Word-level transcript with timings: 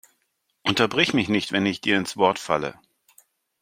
Unterbrich 0.63 1.13
mich 1.13 1.29
nicht, 1.29 1.51
wenn 1.51 1.67
ich 1.67 1.79
dir 1.79 1.95
ins 1.97 2.17
Wort 2.17 2.39
falle! 2.39 2.73